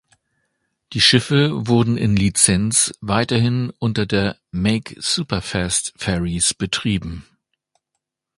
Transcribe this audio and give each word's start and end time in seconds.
Die 0.93 0.99
Schiffe 0.99 1.51
wurden 1.67 1.95
in 1.95 2.15
Lizenz 2.15 2.91
weiterhin 3.01 3.69
unter 3.77 4.07
der 4.07 4.35
Make 4.49 4.95
Superfast 4.99 5.93
Ferries 5.95 6.55
betrieben. 6.55 7.23